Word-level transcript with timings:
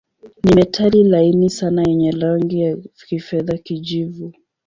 Ni 0.43 0.53
metali 0.55 1.03
laini 1.03 1.49
sana 1.49 1.83
yenye 1.83 2.11
rangi 2.11 2.61
ya 2.61 2.77
kifedha-kijivu. 3.07 4.31